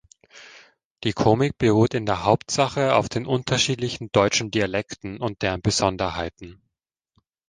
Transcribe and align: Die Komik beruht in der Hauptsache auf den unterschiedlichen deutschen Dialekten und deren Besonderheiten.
Die 1.03 1.13
Komik 1.13 1.59
beruht 1.59 1.93
in 1.93 2.07
der 2.07 2.23
Hauptsache 2.23 2.95
auf 2.95 3.07
den 3.07 3.27
unterschiedlichen 3.27 4.11
deutschen 4.11 4.49
Dialekten 4.49 5.19
und 5.19 5.43
deren 5.43 5.61
Besonderheiten. 5.61 6.59